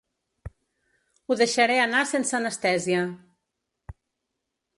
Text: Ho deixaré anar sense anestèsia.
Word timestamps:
Ho 1.27 1.37
deixaré 1.41 1.75
anar 1.83 2.01
sense 2.13 2.39
anestèsia. 2.39 3.05